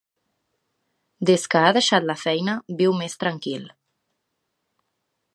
Des 1.29 1.43
que 1.53 1.59
ha 1.65 1.73
deixat 1.77 2.07
la 2.11 2.15
feina 2.21 2.55
viu 2.79 2.95
més 3.01 3.17
tranquil. 3.25 3.69